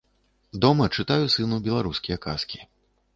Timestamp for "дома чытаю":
0.63-1.25